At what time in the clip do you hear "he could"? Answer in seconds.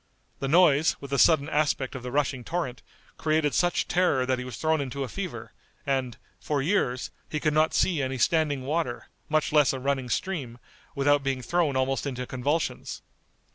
7.29-7.53